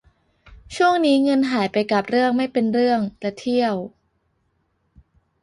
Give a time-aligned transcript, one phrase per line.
[0.75, 3.75] ช่วงนี้เงินหายไปกับเรื่องไม่เป็นเรื่องและเที่ยว